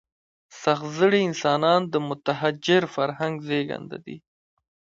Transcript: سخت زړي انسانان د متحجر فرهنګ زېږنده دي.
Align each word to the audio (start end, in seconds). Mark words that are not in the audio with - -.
سخت 0.61 0.87
زړي 0.99 1.19
انسانان 1.29 1.81
د 1.93 1.95
متحجر 2.09 2.83
فرهنګ 2.95 3.35
زېږنده 3.47 3.97
دي. 4.05 4.17